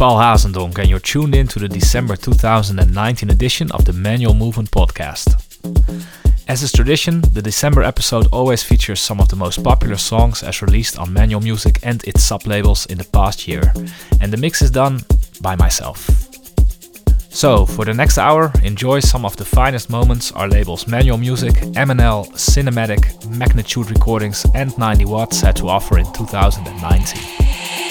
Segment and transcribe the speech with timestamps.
[0.00, 4.70] Paul Hazendonk, and you're tuned in to the December 2019 edition of the Manual Movement
[4.70, 5.28] podcast.
[6.48, 10.62] As is tradition, the December episode always features some of the most popular songs as
[10.62, 13.74] released on Manual Music and its sublabels in the past year,
[14.22, 15.02] and the mix is done
[15.42, 16.08] by myself.
[17.28, 21.52] So, for the next hour, enjoy some of the finest moments our labels Manual Music,
[21.76, 27.89] MNL, Cinematic, Magnitude Recordings, and 90 Watts had to offer in 2019.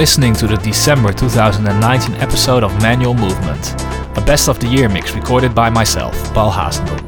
[0.00, 3.74] Listening to the December 2019 episode of Manual Movement,
[4.16, 6.99] a best of the year mix recorded by myself, Paul Hazendonk.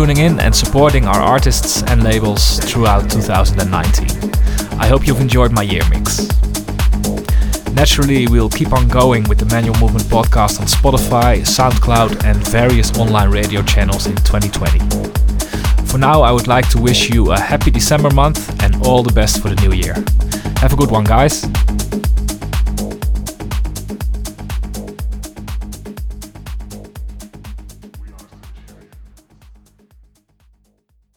[0.00, 4.32] Tuning in and supporting our artists and labels throughout 2019.
[4.80, 6.26] I hope you've enjoyed my year mix.
[7.74, 12.98] Naturally, we'll keep on going with the Manual Movement podcast on Spotify, SoundCloud, and various
[12.98, 14.78] online radio channels in 2020.
[15.84, 19.12] For now, I would like to wish you a happy December month and all the
[19.12, 19.92] best for the new year.
[20.62, 21.44] Have a good one, guys.